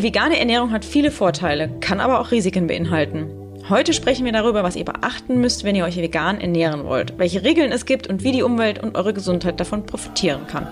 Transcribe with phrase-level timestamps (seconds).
[0.00, 3.28] Die vegane Ernährung hat viele Vorteile, kann aber auch Risiken beinhalten.
[3.68, 7.42] Heute sprechen wir darüber, was ihr beachten müsst, wenn ihr euch vegan ernähren wollt, welche
[7.42, 10.66] Regeln es gibt und wie die Umwelt und eure Gesundheit davon profitieren kann.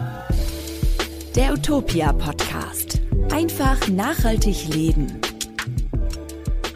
[1.36, 3.02] Der Utopia Podcast.
[3.30, 5.20] Einfach nachhaltig leben.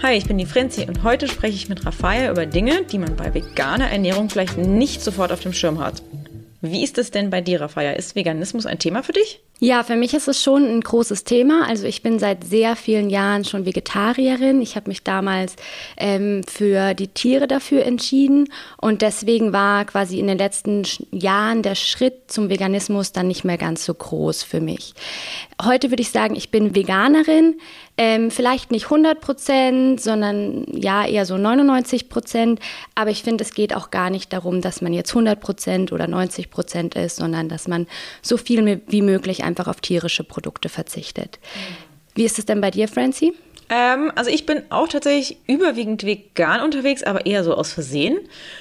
[0.02, 3.16] Hi, ich bin die Frenzi und heute spreche ich mit Raffaia über Dinge, die man
[3.16, 6.02] bei veganer Ernährung vielleicht nicht sofort auf dem Schirm hat.
[6.60, 7.92] Wie ist es denn bei dir, Raffaia?
[7.92, 9.40] Ist Veganismus ein Thema für dich?
[9.64, 11.68] Ja, für mich ist es schon ein großes Thema.
[11.68, 14.60] Also ich bin seit sehr vielen Jahren schon Vegetarierin.
[14.60, 15.54] Ich habe mich damals
[15.96, 21.76] ähm, für die Tiere dafür entschieden und deswegen war quasi in den letzten Jahren der
[21.76, 24.94] Schritt zum Veganismus dann nicht mehr ganz so groß für mich.
[25.62, 27.60] Heute würde ich sagen, ich bin Veganerin.
[27.98, 32.58] Ähm, vielleicht nicht 100 Prozent, sondern ja eher so 99 Prozent.
[32.94, 36.06] Aber ich finde, es geht auch gar nicht darum, dass man jetzt 100 Prozent oder
[36.06, 37.86] 90 Prozent ist, sondern dass man
[38.22, 41.38] so viel wie möglich einfach auf tierische Produkte verzichtet.
[42.14, 43.34] Wie ist es denn bei dir, Francie?
[43.68, 48.18] Ähm, also ich bin auch tatsächlich überwiegend vegan unterwegs, aber eher so aus Versehen.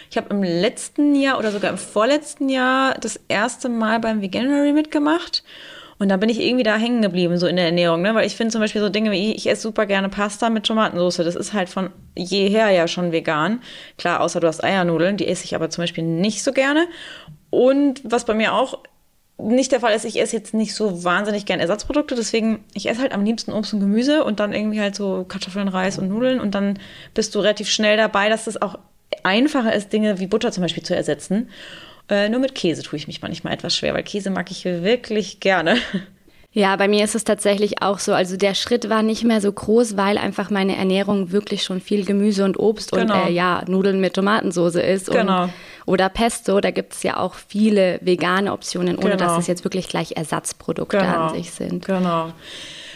[0.09, 4.71] Ich habe im letzten Jahr oder sogar im vorletzten Jahr das erste Mal beim Veganuary
[4.71, 5.43] mitgemacht.
[6.01, 8.15] Und da bin ich irgendwie da hängen geblieben, so in der Ernährung, ne?
[8.15, 11.17] Weil ich finde zum Beispiel so Dinge wie, ich esse super gerne Pasta mit Tomatensauce.
[11.17, 13.61] Das ist halt von jeher ja schon vegan.
[13.99, 16.87] Klar, außer du hast Eiernudeln, die esse ich aber zum Beispiel nicht so gerne.
[17.51, 18.79] Und was bei mir auch
[19.37, 22.99] nicht der Fall ist, ich esse jetzt nicht so wahnsinnig gern Ersatzprodukte, deswegen, ich esse
[22.99, 26.39] halt am liebsten Obst und Gemüse und dann irgendwie halt so Kartoffeln, Reis und Nudeln
[26.39, 26.79] und dann
[27.13, 28.79] bist du relativ schnell dabei, dass es auch
[29.21, 31.49] einfacher ist, Dinge wie Butter zum Beispiel zu ersetzen.
[32.11, 35.39] Äh, nur mit Käse tue ich mich manchmal etwas schwer, weil Käse mag ich wirklich
[35.39, 35.77] gerne.
[36.53, 38.13] Ja, bei mir ist es tatsächlich auch so.
[38.13, 42.03] Also der Schritt war nicht mehr so groß, weil einfach meine Ernährung wirklich schon viel
[42.03, 43.21] Gemüse und Obst genau.
[43.21, 45.09] und äh, ja, Nudeln mit Tomatensauce ist.
[45.09, 45.43] Genau.
[45.43, 45.53] Und,
[45.85, 49.27] oder Pesto, da gibt es ja auch viele vegane Optionen, ohne genau.
[49.27, 51.27] dass es jetzt wirklich gleich Ersatzprodukte genau.
[51.27, 51.85] an sich sind.
[51.85, 52.33] Genau.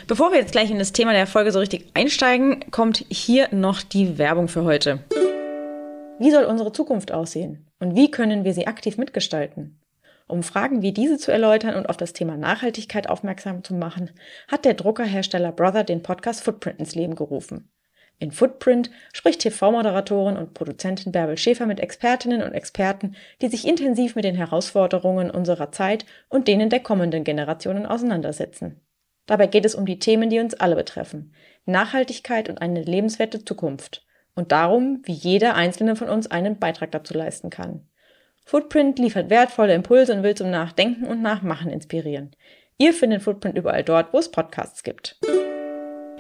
[0.06, 3.84] Bevor wir jetzt gleich in das Thema der Folge so richtig einsteigen, kommt hier noch
[3.84, 5.00] die Werbung für heute.
[6.20, 7.65] Wie soll unsere Zukunft aussehen?
[7.80, 9.80] Und wie können wir sie aktiv mitgestalten?
[10.28, 14.09] Um Fragen wie diese zu erläutern und auf das Thema Nachhaltigkeit aufmerksam zu machen,
[14.47, 17.69] hat der Druckerhersteller Brother den Podcast Footprint ins Leben gerufen.
[18.18, 24.16] In Footprint spricht TV-Moderatorin und Produzentin Bärbel Schäfer mit Expertinnen und Experten, die sich intensiv
[24.16, 28.80] mit den Herausforderungen unserer Zeit und denen der kommenden Generationen auseinandersetzen.
[29.25, 31.34] Dabei geht es um die Themen, die uns alle betreffen.
[31.66, 34.05] Nachhaltigkeit und eine lebenswerte Zukunft.
[34.35, 37.88] Und darum, wie jeder einzelne von uns einen Beitrag dazu leisten kann.
[38.46, 42.35] Footprint liefert wertvolle Impulse und will zum Nachdenken und Nachmachen inspirieren.
[42.78, 45.18] Ihr findet Footprint überall dort, wo es Podcasts gibt.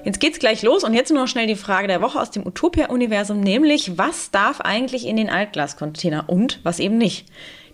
[0.05, 2.45] Jetzt geht's gleich los und jetzt nur noch schnell die Frage der Woche aus dem
[2.45, 7.27] Utopia-Universum, nämlich was darf eigentlich in den Altglascontainer und was eben nicht?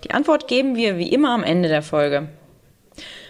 [0.06, 2.30] Die Antwort geben wir wie immer am Ende der Folge.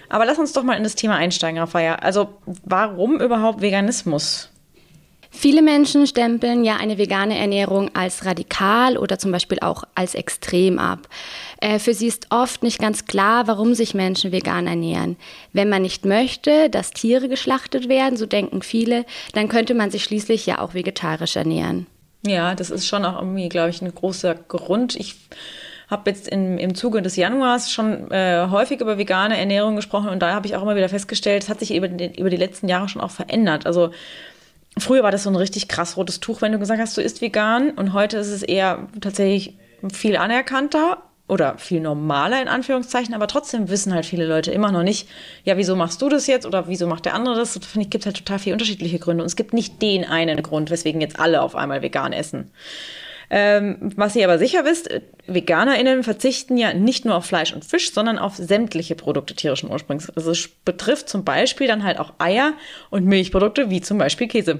[0.07, 1.95] Aber lass uns doch mal in das Thema einsteigen, Rafael.
[1.95, 4.51] Also warum überhaupt Veganismus?
[5.33, 10.77] Viele Menschen stempeln ja eine vegane Ernährung als radikal oder zum Beispiel auch als extrem
[10.77, 11.07] ab.
[11.61, 15.15] Äh, für sie ist oft nicht ganz klar, warum sich Menschen vegan ernähren.
[15.53, 20.03] Wenn man nicht möchte, dass Tiere geschlachtet werden, so denken viele, dann könnte man sich
[20.03, 21.87] schließlich ja auch vegetarisch ernähren.
[22.27, 24.95] Ja, das ist schon auch irgendwie, glaube ich, ein großer Grund.
[24.97, 25.15] Ich
[25.89, 30.19] habe jetzt in, im Zuge des Januars schon äh, häufig über vegane Ernährung gesprochen und
[30.19, 32.69] da habe ich auch immer wieder festgestellt, es hat sich über die, über die letzten
[32.69, 33.65] Jahre schon auch verändert.
[33.65, 33.91] Also
[34.77, 37.21] Früher war das so ein richtig krass rotes Tuch, wenn du gesagt hast, du isst
[37.21, 37.71] vegan.
[37.71, 39.57] Und heute ist es eher tatsächlich
[39.91, 44.83] viel anerkannter oder viel normaler in Anführungszeichen, aber trotzdem wissen halt viele Leute immer noch
[44.83, 45.07] nicht,
[45.45, 47.53] ja, wieso machst du das jetzt oder wieso macht der andere das?
[47.53, 49.23] Das finde ich, gibt halt total viele unterschiedliche Gründe.
[49.23, 52.51] Und es gibt nicht den einen Grund, weswegen jetzt alle auf einmal vegan essen.
[53.33, 54.89] Ähm, was ihr aber sicher wisst,
[55.25, 60.09] VeganerInnen verzichten ja nicht nur auf Fleisch und Fisch, sondern auf sämtliche Produkte tierischen Ursprungs.
[60.09, 62.53] Also es betrifft zum Beispiel dann halt auch Eier
[62.89, 64.59] und Milchprodukte, wie zum Beispiel Käse.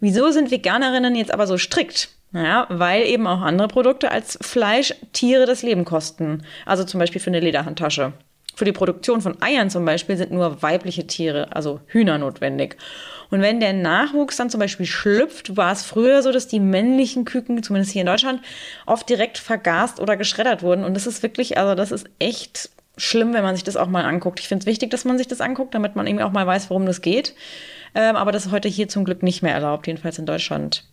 [0.00, 2.08] Wieso sind Veganerinnen jetzt aber so strikt?
[2.30, 6.44] Naja, weil eben auch andere Produkte als Fleisch Tiere das Leben kosten.
[6.64, 8.14] Also zum Beispiel für eine Lederhandtasche.
[8.54, 12.76] Für die Produktion von Eiern zum Beispiel sind nur weibliche Tiere, also Hühner, notwendig.
[13.32, 17.24] Und wenn der Nachwuchs dann zum Beispiel schlüpft, war es früher so, dass die männlichen
[17.24, 18.42] Küken, zumindest hier in Deutschland,
[18.84, 20.84] oft direkt vergast oder geschreddert wurden.
[20.84, 22.68] Und das ist wirklich, also das ist echt
[22.98, 24.38] schlimm, wenn man sich das auch mal anguckt.
[24.38, 26.68] Ich finde es wichtig, dass man sich das anguckt, damit man irgendwie auch mal weiß,
[26.68, 27.34] worum das geht.
[27.94, 30.84] Ähm, aber das ist heute hier zum Glück nicht mehr erlaubt, jedenfalls in Deutschland.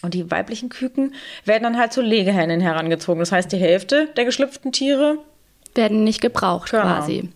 [0.00, 1.12] Und die weiblichen Küken
[1.44, 3.20] werden dann halt zu Legehennen herangezogen.
[3.20, 5.18] Das heißt, die Hälfte der geschlüpften Tiere
[5.78, 6.82] werden nicht gebraucht genau.
[6.82, 7.30] quasi.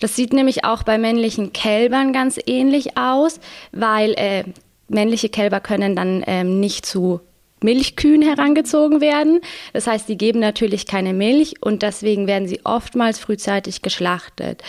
[0.00, 3.38] Das sieht nämlich auch bei männlichen Kälbern ganz ähnlich aus,
[3.70, 4.42] weil äh,
[4.88, 7.20] männliche Kälber können dann ähm, nicht zu
[7.62, 9.40] Milchkühen herangezogen werden.
[9.72, 14.62] Das heißt, die geben natürlich keine Milch und deswegen werden sie oftmals frühzeitig geschlachtet.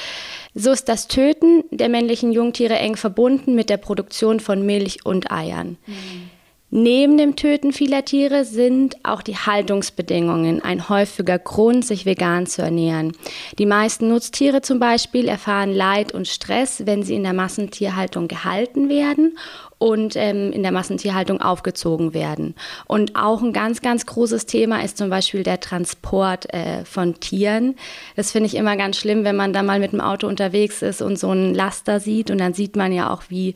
[0.53, 5.31] So ist das Töten der männlichen Jungtiere eng verbunden mit der Produktion von Milch und
[5.31, 5.77] Eiern.
[5.87, 6.29] Mhm.
[6.75, 12.63] Neben dem Töten vieler Tiere sind auch die Haltungsbedingungen ein häufiger Grund, sich vegan zu
[12.63, 13.15] ernähren.
[13.59, 18.89] Die meisten Nutztiere zum Beispiel erfahren Leid und Stress, wenn sie in der Massentierhaltung gehalten
[18.89, 19.37] werden
[19.83, 22.55] und ähm, in der Massentierhaltung aufgezogen werden.
[22.87, 27.75] Und auch ein ganz, ganz großes Thema ist zum Beispiel der Transport äh, von Tieren.
[28.15, 31.01] Das finde ich immer ganz schlimm, wenn man da mal mit dem Auto unterwegs ist
[31.01, 33.55] und so einen Laster sieht und dann sieht man ja auch, wie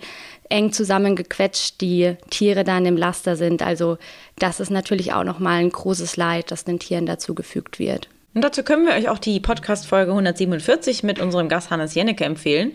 [0.50, 3.62] eng zusammengequetscht die Tiere dann im Laster sind.
[3.62, 3.98] Also
[4.38, 8.10] das ist natürlich auch nochmal ein großes Leid, das den Tieren dazu gefügt wird.
[8.38, 12.74] Und dazu können wir euch auch die Podcast-Folge 147 mit unserem Gast Hannes Jennecke empfehlen.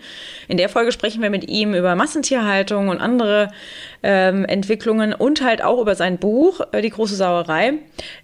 [0.49, 3.49] In der Folge sprechen wir mit ihm über Massentierhaltung und andere
[4.03, 7.75] ähm, Entwicklungen und halt auch über sein Buch, äh, Die große Sauerei.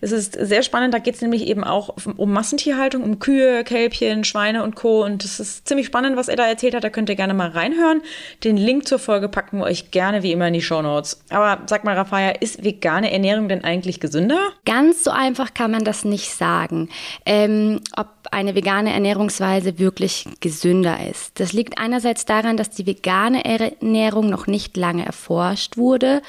[0.01, 4.25] Es ist sehr spannend, da geht es nämlich eben auch um Massentierhaltung, um Kühe, Kälbchen,
[4.25, 5.05] Schweine und Co.
[5.05, 6.83] Und es ist ziemlich spannend, was er da erzählt hat.
[6.83, 8.01] Da könnt ihr gerne mal reinhören.
[8.43, 11.23] Den Link zur Folge packen wir euch gerne wie immer in die Show Notes.
[11.29, 14.39] Aber sag mal, Raffaella, ist vegane Ernährung denn eigentlich gesünder?
[14.65, 16.89] Ganz so einfach kann man das nicht sagen.
[17.31, 21.39] Ähm, ob eine vegane Ernährungsweise wirklich gesünder ist.
[21.39, 26.23] Das liegt einerseits daran, dass die vegane Ernährung noch nicht lange erforscht wurde.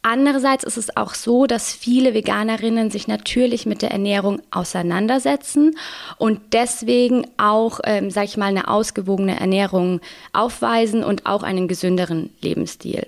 [0.00, 5.76] Andererseits ist es auch so, dass viele Veganerinnen sich natürlich mit der Ernährung auseinandersetzen
[6.16, 10.00] und deswegen auch, ähm, sag ich mal, eine ausgewogene Ernährung
[10.32, 13.06] aufweisen und auch einen gesünderen Lebensstil.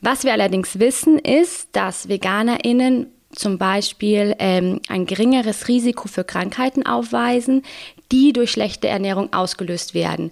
[0.00, 3.06] Was wir allerdings wissen, ist, dass VeganerInnen
[3.40, 7.62] zum Beispiel ähm, ein geringeres Risiko für Krankheiten aufweisen,
[8.12, 10.30] die durch schlechte Ernährung ausgelöst werden.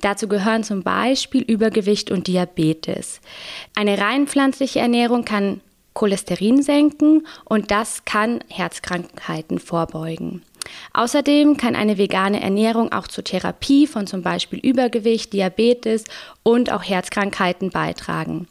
[0.00, 3.20] Dazu gehören zum Beispiel Übergewicht und Diabetes.
[3.74, 5.60] Eine rein pflanzliche Ernährung kann
[5.94, 10.42] Cholesterin senken und das kann Herzkrankheiten vorbeugen.
[10.92, 16.04] Außerdem kann eine vegane Ernährung auch zur Therapie von zum Beispiel Übergewicht, Diabetes
[16.42, 18.48] und auch Herzkrankheiten beitragen.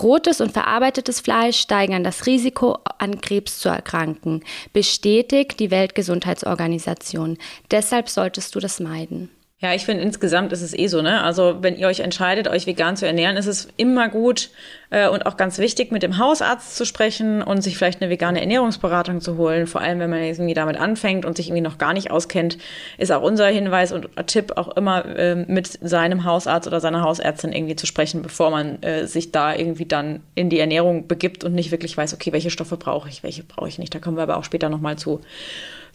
[0.00, 4.42] Rotes und verarbeitetes Fleisch steigern das Risiko, an Krebs zu erkranken,
[4.72, 7.38] bestätigt die Weltgesundheitsorganisation.
[7.70, 9.30] Deshalb solltest du das meiden.
[9.66, 11.24] Ja, ich finde insgesamt ist es eh so, ne?
[11.24, 14.50] Also wenn ihr euch entscheidet, euch vegan zu ernähren, ist es immer gut
[14.90, 18.40] äh, und auch ganz wichtig, mit dem Hausarzt zu sprechen und sich vielleicht eine vegane
[18.40, 19.66] Ernährungsberatung zu holen.
[19.66, 22.58] Vor allem, wenn man irgendwie damit anfängt und sich irgendwie noch gar nicht auskennt,
[22.96, 27.52] ist auch unser Hinweis und Tipp auch immer äh, mit seinem Hausarzt oder seiner Hausärztin
[27.52, 31.56] irgendwie zu sprechen, bevor man äh, sich da irgendwie dann in die Ernährung begibt und
[31.56, 33.92] nicht wirklich weiß, okay, welche Stoffe brauche ich, welche brauche ich nicht.
[33.92, 35.22] Da kommen wir aber auch später nochmal zu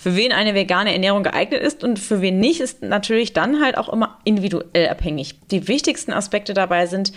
[0.01, 3.77] für wen eine vegane Ernährung geeignet ist und für wen nicht, ist natürlich dann halt
[3.77, 5.35] auch immer individuell abhängig.
[5.51, 7.13] Die wichtigsten Aspekte dabei sind,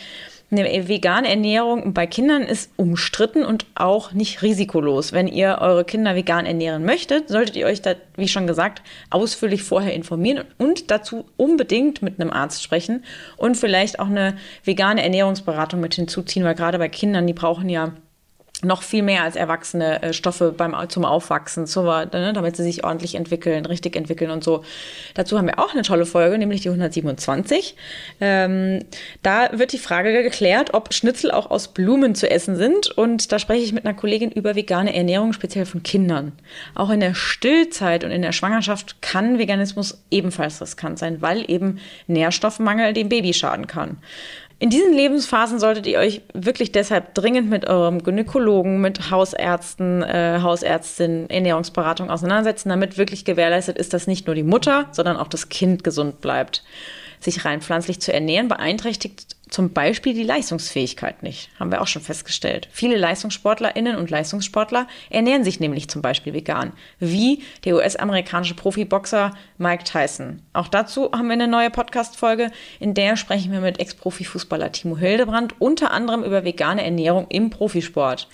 [0.50, 5.14] eine vegane Ernährung bei Kindern ist umstritten und auch nicht risikolos.
[5.14, 9.62] Wenn ihr eure Kinder vegan ernähren möchtet, solltet ihr euch da, wie schon gesagt, ausführlich
[9.62, 13.02] vorher informieren und dazu unbedingt mit einem Arzt sprechen
[13.38, 17.94] und vielleicht auch eine vegane Ernährungsberatung mit hinzuziehen, weil gerade bei Kindern, die brauchen ja
[18.62, 22.84] noch viel mehr als Erwachsene äh, Stoffe beim, zum Aufwachsen, so, ne, damit sie sich
[22.84, 24.64] ordentlich entwickeln, richtig entwickeln und so.
[25.14, 27.76] Dazu haben wir auch eine tolle Folge, nämlich die 127.
[28.20, 28.84] Ähm,
[29.22, 32.90] da wird die Frage geklärt, ob Schnitzel auch aus Blumen zu essen sind.
[32.90, 36.32] Und da spreche ich mit einer Kollegin über vegane Ernährung, speziell von Kindern.
[36.74, 41.78] Auch in der Stillzeit und in der Schwangerschaft kann Veganismus ebenfalls riskant sein, weil eben
[42.06, 43.98] Nährstoffmangel dem Baby schaden kann.
[44.64, 50.38] In diesen Lebensphasen solltet ihr euch wirklich deshalb dringend mit eurem Gynäkologen, mit Hausärzten, äh,
[50.40, 55.50] Hausärztin, Ernährungsberatung auseinandersetzen, damit wirklich gewährleistet ist, dass nicht nur die Mutter, sondern auch das
[55.50, 56.64] Kind gesund bleibt.
[57.20, 61.48] Sich rein pflanzlich zu ernähren beeinträchtigt zum Beispiel die Leistungsfähigkeit nicht.
[61.60, 62.68] Haben wir auch schon festgestellt.
[62.72, 66.72] Viele LeistungssportlerInnen und Leistungssportler ernähren sich nämlich zum Beispiel vegan.
[66.98, 70.42] Wie der US-amerikanische Profiboxer Mike Tyson.
[70.54, 75.60] Auch dazu haben wir eine neue Podcast-Folge, in der sprechen wir mit Ex-Profifußballer Timo Hildebrand
[75.60, 78.26] unter anderem über vegane Ernährung im Profisport.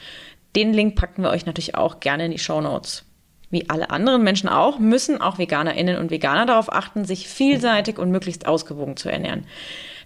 [0.57, 3.05] Den Link packen wir euch natürlich auch gerne in die Show Notes
[3.51, 8.13] wie alle anderen Menschen auch, müssen auch VeganerInnen und Veganer darauf achten, sich vielseitig und
[8.13, 9.45] möglichst ausgewogen zu ernähren.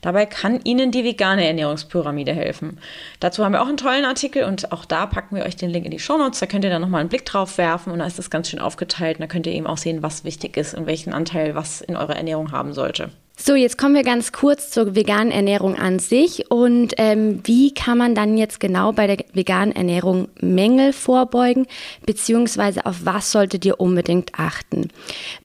[0.05, 2.79] Dabei kann Ihnen die vegane Ernährungspyramide helfen.
[3.21, 5.87] Dazu haben wir auch einen tollen Artikel und auch da packen wir euch den Link
[5.87, 6.41] in die Shownotes.
[6.41, 8.61] Da könnt ihr dann nochmal einen Blick drauf werfen und da ist das ganz schön
[8.61, 9.17] aufgeteilt.
[9.17, 11.97] Und da könnt ihr eben auch sehen, was wichtig ist und welchen Anteil was in
[11.97, 13.13] eurer Ernährung haben sollte.
[13.37, 17.99] So, jetzt kommen wir ganz kurz zur veganen Ernährung an sich und ähm, wie kann
[17.99, 21.67] man dann jetzt genau bei der veganen Ernährung Mängel vorbeugen,
[22.07, 24.89] beziehungsweise auf was solltet ihr unbedingt achten?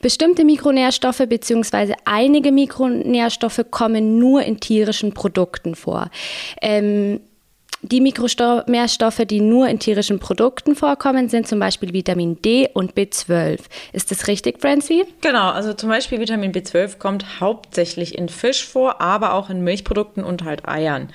[0.01, 6.11] Bestimmte Mikronährstoffe beziehungsweise einige Mikronährstoffe kommen nur in tierischen Produkten vor.
[6.61, 7.19] Ähm,
[7.81, 13.59] Die Mikronährstoffe, die nur in tierischen Produkten vorkommen, sind zum Beispiel Vitamin D und B12.
[13.93, 15.05] Ist das richtig, Francie?
[15.21, 20.25] Genau, also zum Beispiel Vitamin B12 kommt hauptsächlich in Fisch vor, aber auch in Milchprodukten
[20.25, 21.09] und halt Eiern.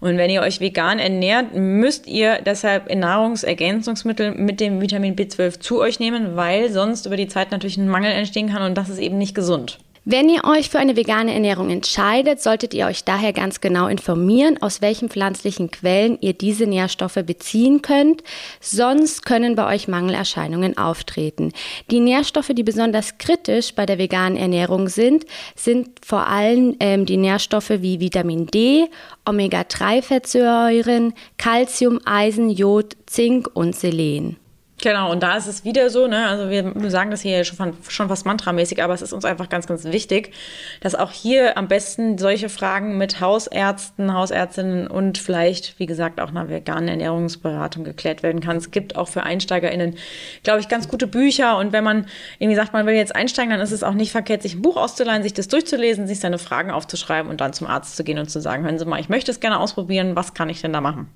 [0.00, 5.60] Und wenn ihr euch vegan ernährt, müsst ihr deshalb in Nahrungsergänzungsmittel mit dem Vitamin B12
[5.60, 8.90] zu euch nehmen, weil sonst über die Zeit natürlich ein Mangel entstehen kann und das
[8.90, 9.78] ist eben nicht gesund.
[10.04, 14.60] Wenn ihr euch für eine vegane Ernährung entscheidet, solltet ihr euch daher ganz genau informieren,
[14.60, 18.24] aus welchen pflanzlichen Quellen ihr diese Nährstoffe beziehen könnt.
[18.60, 21.52] Sonst können bei euch Mangelerscheinungen auftreten.
[21.92, 27.16] Die Nährstoffe, die besonders kritisch bei der veganen Ernährung sind, sind vor allem ähm, die
[27.16, 28.88] Nährstoffe wie Vitamin D,
[29.24, 34.41] Omega-3-Fettsäuren, Calcium, Eisen, Jod, Zink und Selen.
[34.82, 36.26] Genau, und da ist es wieder so, ne?
[36.26, 39.68] Also wir sagen das hier schon, schon fast mantramäßig, aber es ist uns einfach ganz,
[39.68, 40.32] ganz wichtig,
[40.80, 46.30] dass auch hier am besten solche Fragen mit Hausärzten, Hausärztinnen und vielleicht, wie gesagt, auch
[46.30, 48.56] einer veganen Ernährungsberatung geklärt werden kann.
[48.56, 49.94] Es gibt auch für EinsteigerInnen,
[50.42, 51.58] glaube ich, ganz gute Bücher.
[51.58, 52.06] Und wenn man
[52.40, 54.76] irgendwie sagt, man will jetzt einsteigen, dann ist es auch nicht verkehrt, sich ein Buch
[54.76, 58.32] auszuleihen, sich das durchzulesen, sich seine Fragen aufzuschreiben und dann zum Arzt zu gehen und
[58.32, 60.80] zu sagen, hören Sie mal, ich möchte es gerne ausprobieren, was kann ich denn da
[60.80, 61.08] machen?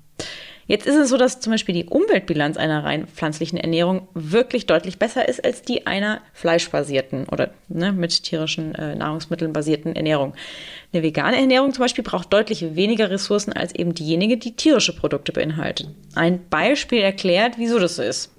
[0.67, 4.99] Jetzt ist es so, dass zum Beispiel die Umweltbilanz einer rein pflanzlichen Ernährung wirklich deutlich
[4.99, 10.33] besser ist als die einer fleischbasierten oder ne, mit tierischen äh, Nahrungsmitteln basierten Ernährung.
[10.91, 15.31] Eine vegane Ernährung zum Beispiel braucht deutlich weniger Ressourcen als eben diejenige, die tierische Produkte
[15.31, 15.89] beinhaltet.
[16.15, 18.33] Ein Beispiel erklärt, wieso das so ist.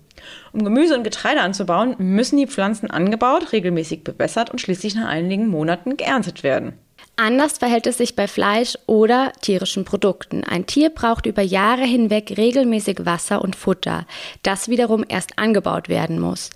[0.52, 5.48] Um Gemüse und Getreide anzubauen, müssen die Pflanzen angebaut, regelmäßig bewässert und schließlich nach einigen
[5.48, 6.74] Monaten geerntet werden.
[7.20, 10.44] Anders verhält es sich bei Fleisch oder tierischen Produkten.
[10.44, 14.06] Ein Tier braucht über Jahre hinweg regelmäßig Wasser und Futter,
[14.44, 16.50] das wiederum erst angebaut werden muss.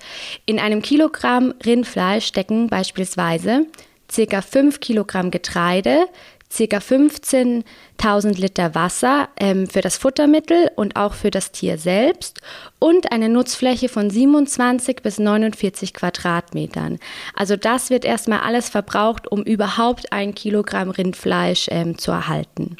[0.46, 3.66] In einem Kilogramm Rindfleisch stecken beispielsweise
[4.14, 4.40] ca.
[4.40, 6.06] 5 Kilogramm Getreide,
[6.56, 6.76] ca.
[6.78, 12.40] 15.000 Liter Wasser ähm, für das Futtermittel und auch für das Tier selbst
[12.78, 16.98] und eine Nutzfläche von 27 bis 49 Quadratmetern.
[17.34, 22.76] Also das wird erstmal alles verbraucht, um überhaupt ein Kilogramm Rindfleisch ähm, zu erhalten.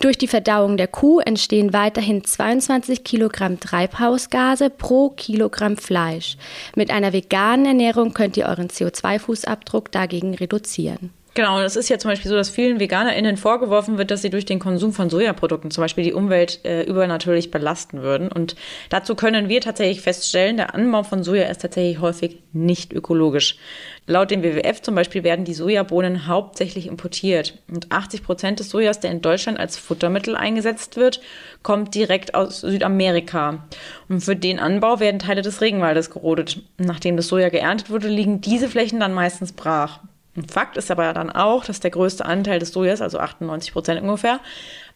[0.00, 6.36] Durch die Verdauung der Kuh entstehen weiterhin 22 Kilogramm Treibhausgase pro Kilogramm Fleisch.
[6.74, 11.10] Mit einer veganen Ernährung könnt ihr euren CO2-Fußabdruck dagegen reduzieren.
[11.36, 14.30] Genau, und es ist ja zum Beispiel so, dass vielen VeganerInnen vorgeworfen wird, dass sie
[14.30, 18.32] durch den Konsum von Sojaprodukten zum Beispiel die Umwelt äh, übernatürlich belasten würden.
[18.32, 18.56] Und
[18.88, 23.58] dazu können wir tatsächlich feststellen, der Anbau von Soja ist tatsächlich häufig nicht ökologisch.
[24.06, 27.58] Laut dem WWF zum Beispiel werden die Sojabohnen hauptsächlich importiert.
[27.70, 31.20] Und 80 Prozent des Sojas, der in Deutschland als Futtermittel eingesetzt wird,
[31.62, 33.66] kommt direkt aus Südamerika.
[34.08, 36.62] Und für den Anbau werden Teile des Regenwaldes gerodet.
[36.78, 40.00] Nachdem das Soja geerntet wurde, liegen diese Flächen dann meistens brach.
[40.36, 44.02] Ein Fakt ist aber dann auch, dass der größte Anteil des Sojas, also 98 Prozent
[44.02, 44.40] ungefähr,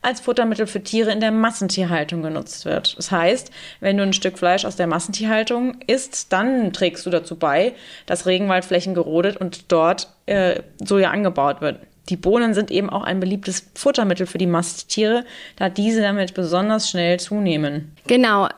[0.02, 2.97] als Futtermittel für Tiere in der Massentierhaltung genutzt wird.
[2.97, 7.37] Das heißt, wenn du ein Stück Fleisch aus der Massentierhaltung isst, dann trägst du dazu
[7.37, 7.75] bei,
[8.06, 11.80] dass Regenwaldflächen gerodet und dort äh, Soja angebaut wird.
[12.09, 15.25] Die Bohnen sind eben auch ein beliebtes Futtermittel für die Masttiere,
[15.56, 17.92] da diese damit besonders schnell zunehmen.
[18.06, 18.49] Genau,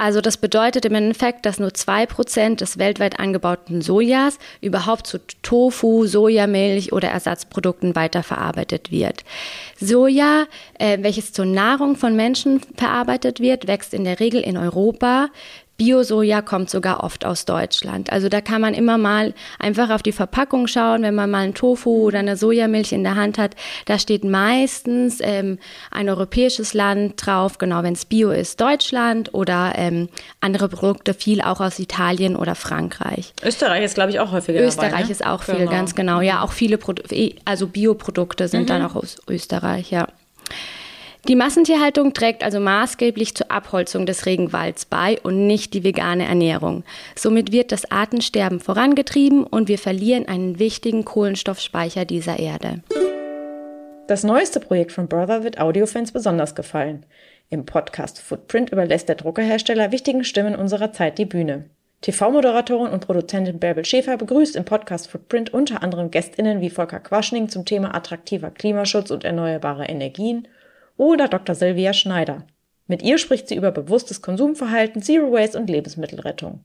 [0.00, 6.06] also das bedeutet im Endeffekt, dass nur 2% des weltweit angebauten Sojas überhaupt zu Tofu,
[6.06, 9.24] Sojamilch oder Ersatzprodukten weiterverarbeitet wird.
[9.78, 10.46] Soja,
[10.78, 15.28] äh, welches zur Nahrung von Menschen verarbeitet wird, wächst in der Regel in Europa,
[15.80, 18.12] Bio-Soja kommt sogar oft aus Deutschland.
[18.12, 21.54] Also da kann man immer mal einfach auf die Verpackung schauen, wenn man mal einen
[21.54, 23.56] Tofu oder eine Sojamilch in der Hand hat.
[23.86, 25.58] Da steht meistens ähm,
[25.90, 30.10] ein europäisches Land drauf, genau wenn es Bio ist, Deutschland oder ähm,
[30.42, 33.32] andere Produkte, viel auch aus Italien oder Frankreich.
[33.42, 35.10] Österreich ist, glaube ich, auch häufiger Österreich dabei, ne?
[35.10, 35.70] ist auch viel, genau.
[35.70, 36.20] ganz genau.
[36.20, 37.02] Ja, auch viele Produ
[37.46, 38.66] also Bioprodukte sind mhm.
[38.66, 40.08] dann auch aus Österreich, ja.
[41.28, 46.82] Die Massentierhaltung trägt also maßgeblich zur Abholzung des Regenwalds bei und nicht die vegane Ernährung.
[47.14, 52.82] Somit wird das Artensterben vorangetrieben und wir verlieren einen wichtigen Kohlenstoffspeicher dieser Erde.
[54.08, 57.04] Das neueste Projekt von Brother wird Audiofans besonders gefallen.
[57.50, 61.66] Im Podcast Footprint überlässt der Druckerhersteller wichtigen Stimmen unserer Zeit die Bühne.
[62.00, 67.50] TV-Moderatorin und Produzentin Bärbel Schäfer begrüßt im Podcast Footprint unter anderem GästInnen wie Volker Quaschning
[67.50, 70.48] zum Thema attraktiver Klimaschutz und erneuerbare Energien–
[71.00, 71.54] oder Dr.
[71.54, 72.46] Silvia Schneider.
[72.86, 76.62] Mit ihr spricht sie über bewusstes Konsumverhalten, Zero Waste und Lebensmittelrettung.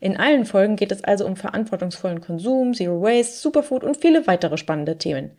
[0.00, 4.58] In allen Folgen geht es also um verantwortungsvollen Konsum, Zero Waste, Superfood und viele weitere
[4.58, 5.30] spannende Themen.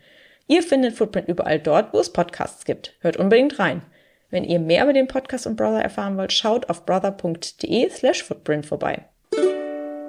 [0.48, 2.96] Ihr findet Footprint überall dort, wo es Podcasts gibt.
[3.02, 3.84] Hört unbedingt rein.
[4.32, 8.66] Wenn ihr mehr über den Podcast und Brother erfahren wollt, schaut auf brother.de slash footprint
[8.66, 9.06] vorbei.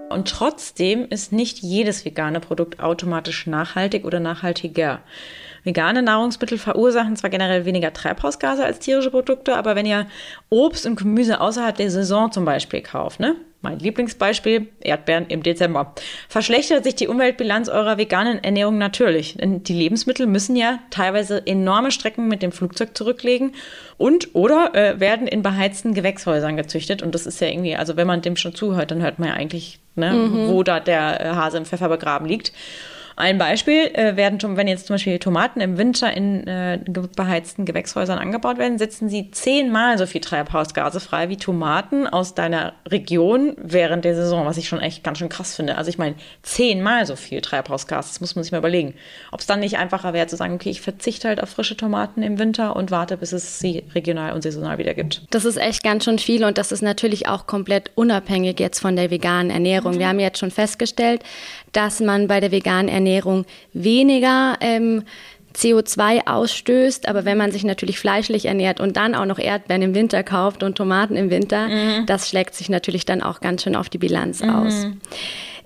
[0.08, 5.02] Und trotzdem ist nicht jedes vegane Produkt automatisch nachhaltig oder nachhaltiger.
[5.66, 10.06] Vegane Nahrungsmittel verursachen zwar generell weniger Treibhausgase als tierische Produkte, aber wenn ihr
[10.49, 13.35] Obst und Gemüse außerhalb der Saison zum Beispiel kauft, ne?
[13.62, 15.92] Mein Lieblingsbeispiel, Erdbeeren im Dezember.
[16.28, 19.38] Verschlechtert sich die Umweltbilanz eurer veganen Ernährung natürlich.
[19.38, 23.54] Denn die Lebensmittel müssen ja teilweise enorme Strecken mit dem Flugzeug zurücklegen
[23.96, 27.02] und oder äh, werden in beheizten Gewächshäusern gezüchtet.
[27.02, 29.35] Und das ist ja irgendwie, also wenn man dem schon zuhört, dann hört man ja
[29.35, 30.49] eigentlich, ne, mhm.
[30.49, 32.52] wo da der Hase im Pfeffer begraben liegt.
[33.18, 36.78] Ein Beispiel äh, werden, wenn jetzt zum Beispiel Tomaten im Winter in äh,
[37.16, 42.75] beheizten Gewächshäusern angebaut werden, setzen sie zehnmal so viel Treibhausgase frei wie Tomaten aus deiner
[42.87, 45.78] Region während der Saison, was ich schon echt ganz schön krass finde.
[45.78, 48.92] Also ich meine, zehnmal so viel Treibhausgas, das muss man sich mal überlegen.
[49.32, 52.23] Ob es dann nicht einfacher wäre zu sagen, okay, ich verzichte halt auf frische Tomaten
[52.23, 55.23] im Winter und warte, bis es sie regional und saisonal wieder gibt.
[55.30, 58.94] Das ist echt ganz schön viel und das ist natürlich auch komplett unabhängig jetzt von
[58.94, 59.94] der veganen Ernährung.
[59.94, 59.99] Mhm.
[60.00, 61.23] Wir haben jetzt schon festgestellt,
[61.76, 65.02] dass man bei der veganen Ernährung weniger ähm,
[65.54, 67.09] CO2 ausstößt.
[67.09, 70.62] Aber wenn man sich natürlich fleischlich ernährt und dann auch noch Erdbeeren im Winter kauft
[70.62, 72.06] und Tomaten im Winter, mhm.
[72.06, 74.50] das schlägt sich natürlich dann auch ganz schön auf die Bilanz mhm.
[74.50, 74.87] aus.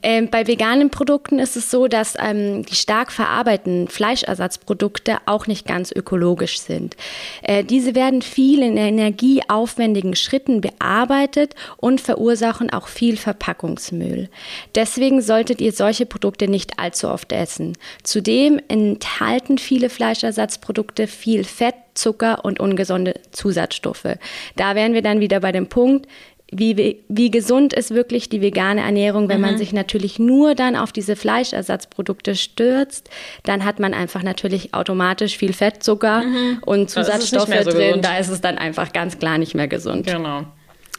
[0.03, 5.67] Ähm, bei veganen Produkten ist es so, dass ähm, die stark verarbeiteten Fleischersatzprodukte auch nicht
[5.67, 6.97] ganz ökologisch sind.
[7.43, 14.29] Äh, diese werden viel in energieaufwendigen Schritten bearbeitet und verursachen auch viel Verpackungsmüll.
[14.75, 17.77] Deswegen solltet ihr solche Produkte nicht allzu oft essen.
[18.03, 24.17] Zudem enthalten viele Fleischersatzprodukte viel Fett, Zucker und ungesunde Zusatzstoffe.
[24.57, 26.07] Da wären wir dann wieder bei dem Punkt,
[26.53, 29.47] wie, wie gesund ist wirklich die vegane Ernährung, wenn mhm.
[29.47, 33.09] man sich natürlich nur dann auf diese Fleischersatzprodukte stürzt,
[33.45, 36.59] dann hat man einfach natürlich automatisch viel Fett, Zucker mhm.
[36.67, 37.89] und Zusatzstoffe so drin.
[37.89, 38.05] Gesund.
[38.05, 40.07] Da ist es dann einfach ganz klar nicht mehr gesund.
[40.07, 40.45] Genau.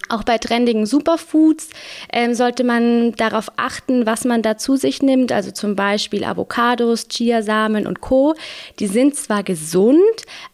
[0.09, 1.69] Auch bei trendigen Superfoods
[2.11, 5.31] ähm, sollte man darauf achten, was man da zu sich nimmt.
[5.31, 8.35] Also zum Beispiel Avocados, Chiasamen und Co.
[8.79, 10.01] Die sind zwar gesund,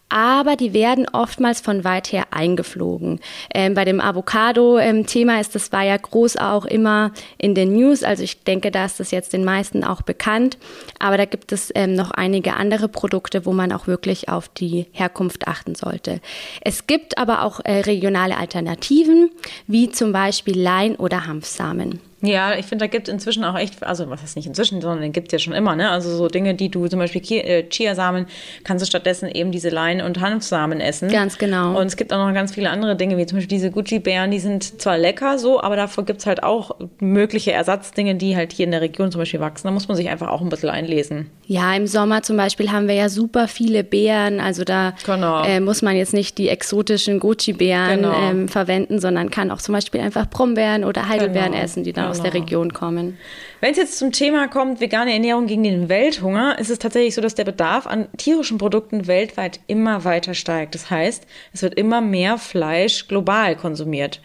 [0.09, 3.19] aber die werden oftmals von weit her eingeflogen.
[3.53, 8.03] Ähm, bei dem Avocado-Thema ähm, ist das war ja groß auch immer in den News,
[8.03, 10.57] also ich denke, da ist das jetzt den meisten auch bekannt,
[10.99, 14.87] aber da gibt es ähm, noch einige andere Produkte, wo man auch wirklich auf die
[14.91, 16.21] Herkunft achten sollte.
[16.61, 19.31] Es gibt aber auch äh, regionale Alternativen,
[19.67, 22.06] wie zum Beispiel Lein oder Hanfsamen.
[22.21, 25.11] Ja, ich finde, da gibt es inzwischen auch echt, also was heißt nicht inzwischen, sondern
[25.11, 25.91] gibt es ja schon immer, ne?
[25.91, 28.25] Also so Dinge, die du zum Beispiel äh, Chiasamen,
[28.63, 31.09] kannst du stattdessen eben diese Lein- und Hanfsamen essen.
[31.09, 31.79] Ganz genau.
[31.79, 34.39] Und es gibt auch noch ganz viele andere Dinge, wie zum Beispiel diese Gucci-Bären, die
[34.39, 38.65] sind zwar lecker so, aber davor gibt es halt auch mögliche Ersatzdinge, die halt hier
[38.65, 39.67] in der Region zum Beispiel wachsen.
[39.67, 41.29] Da muss man sich einfach auch ein bisschen einlesen.
[41.45, 45.43] Ja, im Sommer zum Beispiel haben wir ja super viele Beeren, also da genau.
[45.43, 48.29] äh, muss man jetzt nicht die exotischen Gucci-Bären genau.
[48.29, 51.63] ähm, verwenden, sondern kann auch zum Beispiel einfach Brombeeren oder Heidelbeeren genau.
[51.63, 52.43] essen, die dann aus der genau.
[52.43, 53.17] Region kommen.
[53.59, 57.21] Wenn es jetzt zum Thema kommt, vegane Ernährung gegen den Welthunger, ist es tatsächlich so,
[57.21, 60.75] dass der Bedarf an tierischen Produkten weltweit immer weiter steigt.
[60.75, 64.21] Das heißt, es wird immer mehr Fleisch global konsumiert.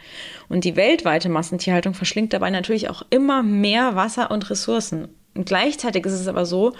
[0.48, 5.08] Und die weltweite Massentierhaltung verschlingt dabei natürlich auch immer mehr Wasser und Ressourcen.
[5.34, 6.74] Und gleichzeitig ist es aber so,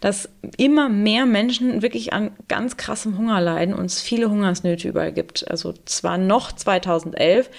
[0.00, 5.12] dass immer mehr Menschen wirklich an ganz krassem Hunger leiden und es viele Hungersnöte überall
[5.12, 5.50] gibt.
[5.50, 7.50] Also zwar noch 2011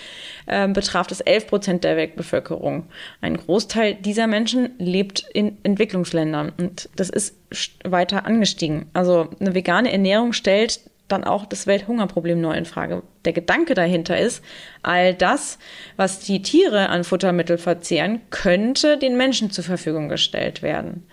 [0.45, 2.85] äh, betraf das 11 Prozent der Weltbevölkerung.
[3.19, 7.35] Ein Großteil dieser Menschen lebt in Entwicklungsländern und das ist
[7.83, 8.85] weiter angestiegen.
[8.93, 13.03] Also eine vegane Ernährung stellt dann auch das Welthungerproblem neu in Frage.
[13.25, 14.43] Der Gedanke dahinter ist,
[14.83, 15.57] all das,
[15.95, 21.07] was die Tiere an Futtermittel verzehren, könnte den Menschen zur Verfügung gestellt werden.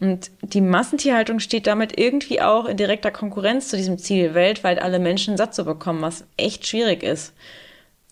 [0.00, 4.98] Und die Massentierhaltung steht damit irgendwie auch in direkter Konkurrenz zu diesem Ziel, weltweit alle
[5.00, 7.34] Menschen satt zu bekommen, was echt schwierig ist.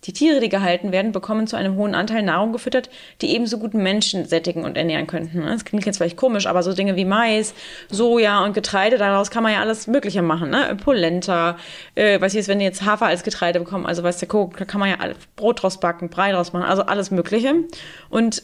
[0.07, 2.88] Die Tiere, die gehalten werden, bekommen zu einem hohen Anteil Nahrung gefüttert,
[3.21, 5.42] die ebenso gut Menschen sättigen und ernähren könnten.
[5.42, 7.55] Das klingt jetzt vielleicht komisch, aber so Dinge wie Mais,
[7.90, 10.51] Soja und Getreide, daraus kann man ja alles Mögliche machen.
[10.51, 10.77] Ne?
[10.83, 11.57] Polenta,
[11.95, 14.81] äh, was ist, wenn die jetzt Hafer als Getreide bekommen, also weißt du, da kann
[14.81, 14.97] man ja
[15.35, 17.55] Brot draus backen, Brei draus machen, also alles Mögliche.
[18.09, 18.42] Und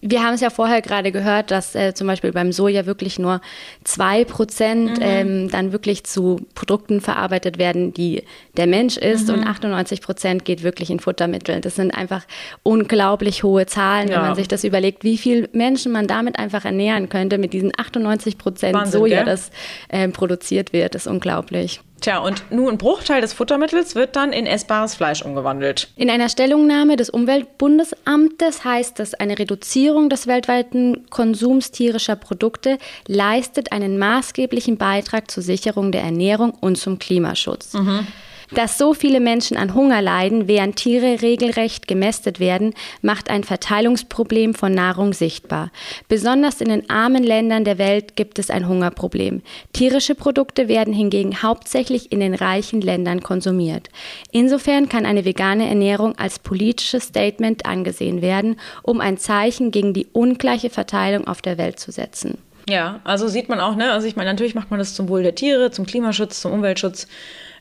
[0.00, 3.40] wir haben es ja vorher gerade gehört, dass äh, zum Beispiel beim Soja wirklich nur
[3.84, 5.02] zwei Prozent mhm.
[5.02, 8.22] ähm, dann wirklich zu Produkten verarbeitet werden, die
[8.56, 9.34] der Mensch isst mhm.
[9.34, 11.60] und 98 Prozent geht wirklich in Futtermittel.
[11.60, 12.24] Das sind einfach
[12.62, 14.16] unglaublich hohe Zahlen, ja.
[14.16, 17.72] wenn man sich das überlegt, wie viel Menschen man damit einfach ernähren könnte mit diesen
[17.76, 19.26] 98 Prozent Soja, gell?
[19.26, 19.50] das
[19.88, 20.94] äh, produziert wird.
[20.94, 21.80] Das ist unglaublich.
[22.02, 25.88] Tja, und nur ein Bruchteil des Futtermittels wird dann in essbares Fleisch umgewandelt.
[25.94, 33.70] In einer Stellungnahme des Umweltbundesamtes heißt es, eine Reduzierung des weltweiten Konsums tierischer Produkte leistet
[33.70, 37.72] einen maßgeblichen Beitrag zur Sicherung der Ernährung und zum Klimaschutz.
[37.74, 38.08] Mhm.
[38.54, 44.52] Dass so viele Menschen an Hunger leiden, während Tiere regelrecht gemästet werden, macht ein Verteilungsproblem
[44.52, 45.70] von Nahrung sichtbar.
[46.06, 49.40] Besonders in den armen Ländern der Welt gibt es ein Hungerproblem.
[49.72, 53.88] Tierische Produkte werden hingegen hauptsächlich in den reichen Ländern konsumiert.
[54.32, 60.08] Insofern kann eine vegane Ernährung als politisches Statement angesehen werden, um ein Zeichen gegen die
[60.12, 62.36] ungleiche Verteilung auf der Welt zu setzen.
[62.68, 63.90] Ja, also sieht man auch, ne?
[63.92, 67.08] Also ich meine, natürlich macht man das zum Wohl der Tiere, zum Klimaschutz, zum Umweltschutz.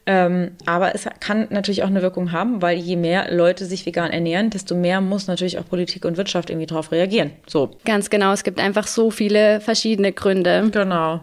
[0.05, 4.11] Ähm, aber es kann natürlich auch eine Wirkung haben, weil je mehr Leute sich vegan
[4.11, 7.31] ernähren, desto mehr muss natürlich auch Politik und Wirtschaft irgendwie darauf reagieren.
[7.47, 7.71] So.
[7.85, 10.69] Ganz genau, es gibt einfach so viele verschiedene Gründe.
[10.71, 11.21] Genau.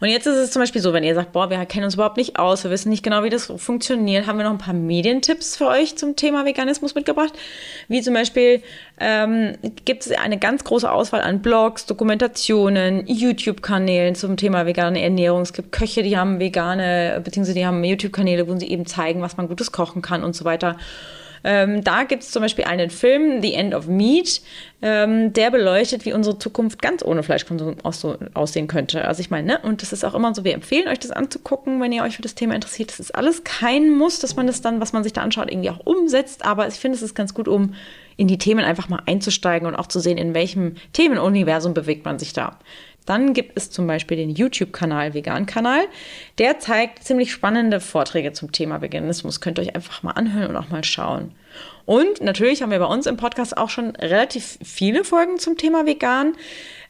[0.00, 2.16] Und jetzt ist es zum Beispiel so, wenn ihr sagt, boah, wir kennen uns überhaupt
[2.16, 5.56] nicht aus, wir wissen nicht genau, wie das funktioniert, haben wir noch ein paar Medientipps
[5.56, 7.32] für euch zum Thema Veganismus mitgebracht.
[7.88, 8.62] Wie zum Beispiel
[8.98, 15.42] ähm, gibt es eine ganz große Auswahl an Blogs, Dokumentationen, YouTube-Kanälen zum Thema vegane Ernährung.
[15.42, 19.36] Es gibt Köche, die haben vegane, beziehungsweise die haben YouTube-Kanäle, wo sie eben zeigen, was
[19.36, 20.76] man Gutes kochen kann und so weiter.
[21.44, 24.40] Ähm, da gibt es zum Beispiel einen Film, The End of Meat,
[24.82, 29.06] ähm, der beleuchtet, wie unsere Zukunft ganz ohne Fleischkonsum aus so, aussehen könnte.
[29.06, 29.58] Also ich meine, ne?
[29.62, 32.22] und das ist auch immer so, wir empfehlen euch das anzugucken, wenn ihr euch für
[32.22, 32.90] das Thema interessiert.
[32.90, 35.70] Das ist alles kein Muss, dass man das dann, was man sich da anschaut, irgendwie
[35.70, 37.74] auch umsetzt, aber ich finde, es ist ganz gut, um
[38.16, 42.18] in die Themen einfach mal einzusteigen und auch zu sehen, in welchem Themenuniversum bewegt man
[42.18, 42.58] sich da.
[43.06, 45.84] Dann gibt es zum Beispiel den YouTube-Kanal Vegan-Kanal.
[46.38, 49.40] Der zeigt ziemlich spannende Vorträge zum Thema Veganismus.
[49.40, 51.32] Könnt ihr euch einfach mal anhören und auch mal schauen.
[51.86, 55.86] Und natürlich haben wir bei uns im Podcast auch schon relativ viele Folgen zum Thema
[55.86, 56.34] Vegan.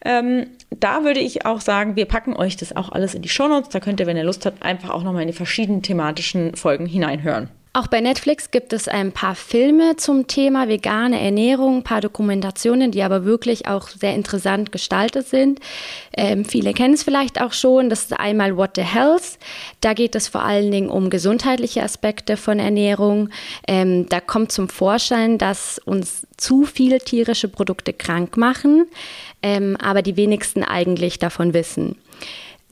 [0.04, 3.70] Ähm, da würde ich auch sagen, wir packen euch das auch alles in die Shownotes.
[3.70, 6.86] Da könnt ihr, wenn ihr Lust habt, einfach auch nochmal in die verschiedenen thematischen Folgen
[6.86, 7.48] hineinhören.
[7.72, 12.90] Auch bei Netflix gibt es ein paar Filme zum Thema vegane Ernährung, ein paar Dokumentationen,
[12.90, 15.60] die aber wirklich auch sehr interessant gestaltet sind.
[16.16, 17.88] Ähm, viele kennen es vielleicht auch schon.
[17.88, 19.38] Das ist einmal What the Health.
[19.80, 23.28] Da geht es vor allen Dingen um gesundheitliche Aspekte von Ernährung.
[23.68, 28.86] Ähm, da kommt zum Vorschein, dass uns zu viele tierische Produkte krank machen,
[29.44, 31.94] ähm, aber die wenigsten eigentlich davon wissen.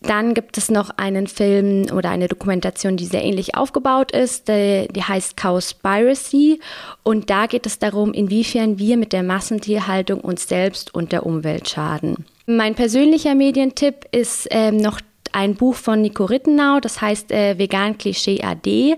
[0.03, 4.49] Dann gibt es noch einen Film oder eine Dokumentation, die sehr ähnlich aufgebaut ist.
[4.49, 6.61] Die, die heißt Cowspiracy.
[7.03, 11.69] Und da geht es darum, inwiefern wir mit der Massentierhaltung uns selbst und der Umwelt
[11.69, 12.25] schaden.
[12.47, 15.01] Mein persönlicher Medientipp ist ähm, noch
[15.33, 18.97] ein Buch von Nico Rittenau, das heißt äh, Vegan Klischee AD.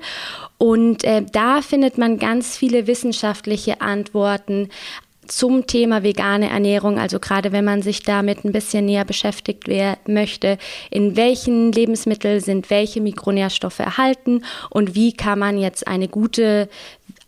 [0.58, 4.68] Und äh, da findet man ganz viele wissenschaftliche Antworten
[5.30, 9.68] zum Thema vegane Ernährung, also gerade wenn man sich damit ein bisschen näher beschäftigt
[10.06, 10.58] möchte,
[10.90, 16.68] in welchen Lebensmitteln sind welche Mikronährstoffe erhalten und wie kann man jetzt eine gute,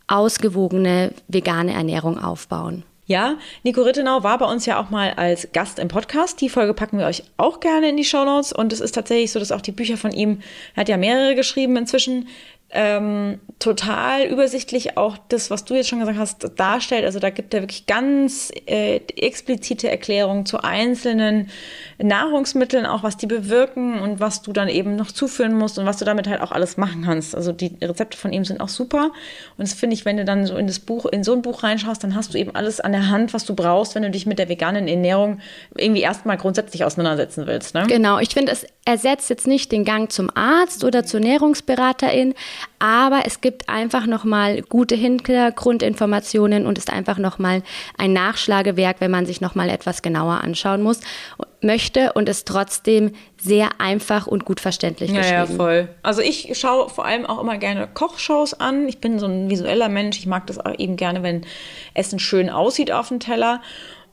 [0.07, 2.83] ausgewogene vegane Ernährung aufbauen.
[3.05, 6.39] Ja, Nico Rittenau war bei uns ja auch mal als Gast im Podcast.
[6.39, 8.53] Die Folge packen wir euch auch gerne in die Show Notes.
[8.53, 10.41] Und es ist tatsächlich so, dass auch die Bücher von ihm,
[10.73, 12.29] er hat ja mehrere geschrieben inzwischen,
[12.73, 17.05] ähm, total übersichtlich auch das, was du jetzt schon gesagt hast, darstellt.
[17.05, 21.49] Also da gibt er wirklich ganz äh, explizite Erklärungen zu einzelnen
[21.97, 25.97] Nahrungsmitteln, auch was die bewirken und was du dann eben noch zuführen musst und was
[25.97, 27.35] du damit halt auch alles machen kannst.
[27.35, 29.11] Also die Rezepte von ihm sind auch super.
[29.57, 31.63] Und das finde ich, wenn du dann so in das Buch, in so ein Buch
[31.63, 34.25] reinschaust, dann hast du eben alles an der Hand, was du brauchst, wenn du dich
[34.25, 35.39] mit der veganen Ernährung
[35.77, 37.75] irgendwie erstmal grundsätzlich auseinandersetzen willst.
[37.75, 37.85] Ne?
[37.87, 42.33] Genau, ich finde, es ersetzt jetzt nicht den Gang zum Arzt oder zur Ernährungsberaterin,
[42.79, 47.63] aber es gibt einfach nochmal gute Hintergrundinformationen und ist einfach nochmal
[47.97, 50.99] ein Nachschlagewerk, wenn man sich nochmal etwas genauer anschauen muss,
[51.61, 55.51] möchte und ist trotzdem sehr einfach und gut verständlich ja, geschrieben.
[55.51, 55.89] Ja, voll.
[56.01, 58.89] Also ich schaue vor allem auch immer gerne Kochshows an.
[58.89, 60.19] Ich bin so ein visueller Mensch.
[60.19, 61.45] Ich mag das auch eben gerne, wenn
[61.93, 63.61] Essen schön aussieht auf dem Teller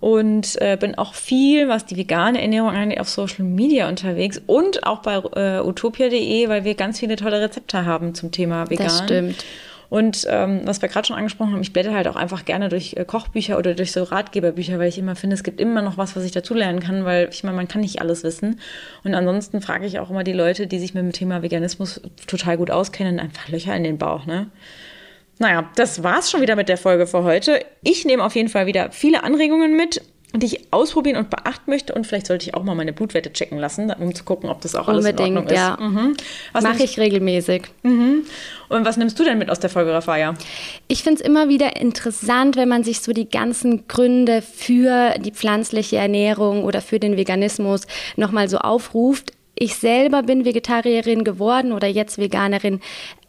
[0.01, 4.87] und äh, bin auch viel, was die vegane Ernährung angeht, auf Social Media unterwegs und
[4.87, 8.87] auch bei äh, utopia.de, weil wir ganz viele tolle Rezepte haben zum Thema vegan.
[8.87, 9.45] Das stimmt.
[9.91, 12.95] Und ähm, was wir gerade schon angesprochen haben, ich blätter halt auch einfach gerne durch
[12.97, 16.15] äh, Kochbücher oder durch so Ratgeberbücher, weil ich immer finde, es gibt immer noch was,
[16.15, 18.61] was ich dazulernen kann, weil ich meine, man kann nicht alles wissen.
[19.03, 22.57] Und ansonsten frage ich auch immer die Leute, die sich mit dem Thema Veganismus total
[22.57, 24.47] gut auskennen, einfach Löcher in den Bauch, ne?
[25.41, 27.65] Naja, das war's schon wieder mit der Folge für heute.
[27.83, 30.03] Ich nehme auf jeden Fall wieder viele Anregungen mit,
[30.35, 31.95] die ich ausprobieren und beachten möchte.
[31.95, 34.75] Und vielleicht sollte ich auch mal meine Blutwerte checken lassen, um zu gucken, ob das
[34.75, 35.59] auch alles Unbedingt, in Ordnung ist.
[35.59, 35.79] Ja.
[35.81, 36.17] Mhm.
[36.63, 37.63] Mache ich regelmäßig.
[37.83, 38.27] Mhm.
[38.69, 40.35] Und was nimmst du denn mit aus der Folge, Raffaia?
[40.89, 45.33] Ich finde es immer wieder interessant, wenn man sich so die ganzen Gründe für die
[45.33, 49.33] pflanzliche Ernährung oder für den Veganismus nochmal so aufruft.
[49.63, 52.81] Ich selber bin Vegetarierin geworden oder jetzt Veganerin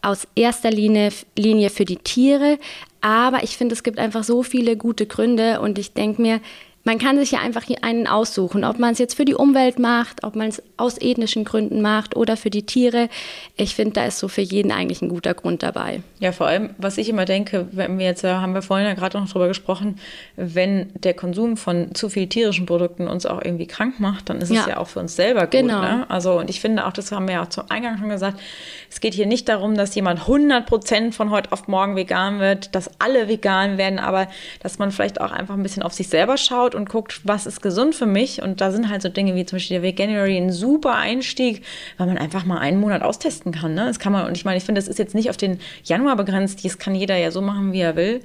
[0.01, 2.57] aus erster Linie, Linie für die Tiere.
[3.01, 6.39] Aber ich finde, es gibt einfach so viele gute Gründe und ich denke mir,
[6.83, 10.23] man kann sich ja einfach einen aussuchen, ob man es jetzt für die Umwelt macht,
[10.23, 13.09] ob man es aus ethnischen Gründen macht oder für die Tiere.
[13.55, 16.01] Ich finde, da ist so für jeden eigentlich ein guter Grund dabei.
[16.19, 19.19] Ja, vor allem, was ich immer denke, wenn wir jetzt, haben wir vorhin ja gerade
[19.19, 19.99] noch drüber gesprochen,
[20.35, 24.49] wenn der Konsum von zu viel tierischen Produkten uns auch irgendwie krank macht, dann ist
[24.49, 25.51] es ja, ja auch für uns selber gut.
[25.51, 25.81] Genau.
[25.81, 26.05] Ne?
[26.09, 28.39] Also, und ich finde auch, das haben wir ja auch zum Eingang schon gesagt,
[28.89, 32.73] es geht hier nicht darum, dass jemand 100 Prozent von heute auf morgen vegan wird,
[32.75, 34.27] dass alle vegan werden, aber
[34.61, 37.61] dass man vielleicht auch einfach ein bisschen auf sich selber schaut und guckt, was ist
[37.61, 38.41] gesund für mich.
[38.41, 41.63] Und da sind halt so Dinge wie zum Beispiel der Veganuary ein super Einstieg,
[41.97, 43.73] weil man einfach mal einen Monat austesten kann.
[43.73, 43.85] Ne?
[43.85, 46.15] Das kann man, und ich meine, ich finde, das ist jetzt nicht auf den Januar
[46.15, 48.21] begrenzt, das kann jeder ja so machen, wie er will.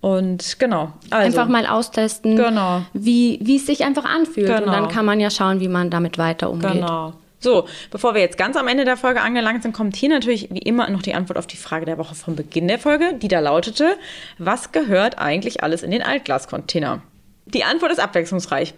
[0.00, 0.92] Und genau.
[1.10, 2.82] Also, einfach mal austesten, genau.
[2.92, 4.46] wie, wie es sich einfach anfühlt.
[4.46, 4.62] Genau.
[4.62, 6.72] Und dann kann man ja schauen, wie man damit weiter umgeht.
[6.72, 7.14] Genau.
[7.38, 10.58] So, bevor wir jetzt ganz am Ende der Folge angelangt sind, kommt hier natürlich wie
[10.58, 13.40] immer noch die Antwort auf die Frage der Woche vom Beginn der Folge, die da
[13.40, 13.96] lautete,
[14.38, 17.02] was gehört eigentlich alles in den Altglascontainer?
[17.46, 18.74] Die Antwort ist abwechslungsreich.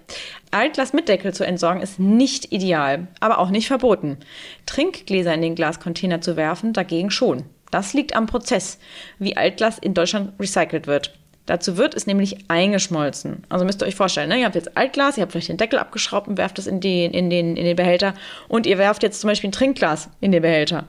[0.50, 4.18] Altglas mit Deckel zu entsorgen ist nicht ideal, aber auch nicht verboten.
[4.66, 7.44] Trinkgläser in den Glascontainer zu werfen dagegen schon.
[7.70, 8.78] Das liegt am Prozess,
[9.18, 11.14] wie Altglas in Deutschland recycelt wird.
[11.46, 13.42] Dazu wird es nämlich eingeschmolzen.
[13.48, 14.38] Also müsst ihr euch vorstellen, ne?
[14.38, 17.12] ihr habt jetzt Altglas, ihr habt vielleicht den Deckel abgeschraubt und werft es in den,
[17.12, 18.12] in, den, in den Behälter
[18.48, 20.84] und ihr werft jetzt zum Beispiel ein Trinkglas in den Behälter.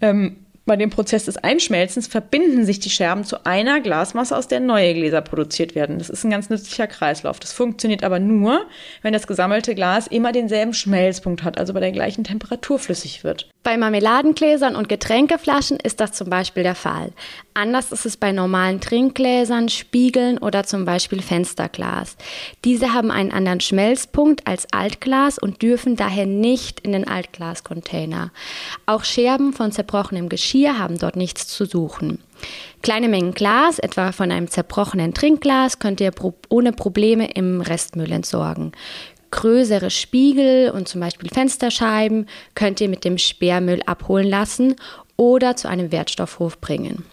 [0.00, 4.60] Ähm, bei dem Prozess des Einschmelzens verbinden sich die Scherben zu einer Glasmasse, aus der
[4.60, 5.98] neue Gläser produziert werden.
[5.98, 7.38] Das ist ein ganz nützlicher Kreislauf.
[7.38, 8.66] Das funktioniert aber nur,
[9.02, 13.50] wenn das gesammelte Glas immer denselben Schmelzpunkt hat, also bei der gleichen Temperatur flüssig wird.
[13.64, 17.12] Bei Marmeladengläsern und Getränkeflaschen ist das zum Beispiel der Fall.
[17.54, 22.18] Anders ist es bei normalen Trinkgläsern, Spiegeln oder zum Beispiel Fensterglas.
[22.66, 28.32] Diese haben einen anderen Schmelzpunkt als Altglas und dürfen daher nicht in den Altglascontainer.
[28.84, 32.18] Auch Scherben von zerbrochenem Geschirr haben dort nichts zu suchen.
[32.82, 36.12] Kleine Mengen Glas, etwa von einem zerbrochenen Trinkglas, könnt ihr
[36.50, 38.72] ohne Probleme im Restmüll entsorgen
[39.34, 44.76] größere Spiegel und zum Beispiel Fensterscheiben könnt ihr mit dem Sperrmüll abholen lassen
[45.16, 47.04] oder zu einem Wertstoffhof bringen.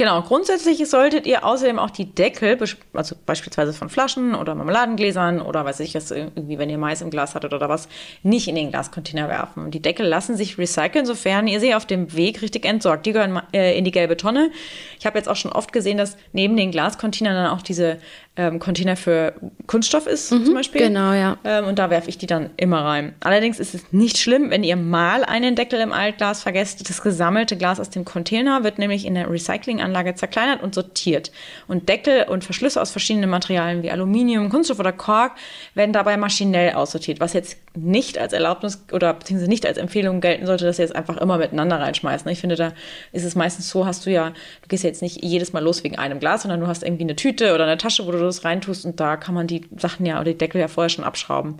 [0.00, 2.56] Genau, grundsätzlich solltet ihr außerdem auch die Deckel,
[2.94, 7.10] also beispielsweise von Flaschen oder Marmeladengläsern oder weiß ich was, irgendwie, wenn ihr Mais im
[7.10, 7.86] Glas hattet oder was,
[8.22, 9.70] nicht in den Glascontainer werfen.
[9.70, 13.04] Die Deckel lassen sich recyceln, sofern ihr sie auf dem Weg richtig entsorgt.
[13.04, 14.50] Die gehören äh, in die gelbe Tonne.
[14.98, 17.98] Ich habe jetzt auch schon oft gesehen, dass neben den Glascontainern dann auch diese
[18.36, 19.34] ähm, Container für
[19.66, 20.80] Kunststoff ist, mhm, zum Beispiel.
[20.80, 21.36] Genau, ja.
[21.44, 23.14] Ähm, und da werfe ich die dann immer rein.
[23.20, 26.88] Allerdings ist es nicht schlimm, wenn ihr mal einen Deckel im Altglas vergesst.
[26.88, 31.30] Das gesammelte Glas aus dem Container wird nämlich in der Recyclinganlage zerkleinert und sortiert.
[31.68, 35.32] Und Deckel und Verschlüsse aus verschiedenen Materialien wie Aluminium, Kunststoff oder Kork
[35.74, 40.46] werden dabei maschinell aussortiert, was jetzt nicht als Erlaubnis oder beziehungsweise nicht als Empfehlung gelten
[40.46, 42.26] sollte, dass ihr jetzt einfach immer miteinander reinschmeißt.
[42.26, 42.72] Ich finde, da
[43.12, 45.96] ist es meistens so, hast du ja, du gehst jetzt nicht jedes Mal los wegen
[45.96, 48.84] einem Glas, sondern du hast irgendwie eine Tüte oder eine Tasche, wo du das reintust
[48.84, 51.58] und da kann man die Sachen ja oder die Deckel ja vorher schon abschrauben.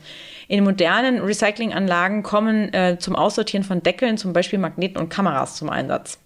[0.48, 5.70] In modernen Recyclinganlagen kommen äh, zum Aussortieren von Deckeln zum Beispiel Magneten und Kameras zum
[5.70, 6.18] Einsatz.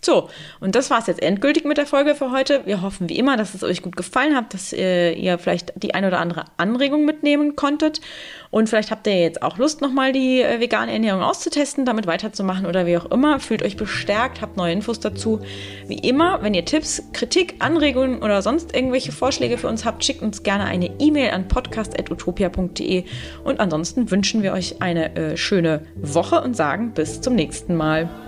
[0.00, 0.28] So,
[0.60, 2.64] und das war es jetzt endgültig mit der Folge für heute.
[2.66, 5.92] Wir hoffen wie immer, dass es euch gut gefallen hat, dass äh, ihr vielleicht die
[5.92, 8.00] ein oder andere Anregung mitnehmen konntet.
[8.50, 12.66] Und vielleicht habt ihr jetzt auch Lust, nochmal die äh, vegane Ernährung auszutesten, damit weiterzumachen
[12.66, 13.40] oder wie auch immer.
[13.40, 15.40] Fühlt euch bestärkt, habt neue Infos dazu.
[15.88, 20.22] Wie immer, wenn ihr Tipps, Kritik, Anregungen oder sonst irgendwelche Vorschläge für uns habt, schickt
[20.22, 23.04] uns gerne eine E-Mail an podcast.utopia.de.
[23.42, 28.27] Und ansonsten wünschen wir euch eine äh, schöne Woche und sagen bis zum nächsten Mal.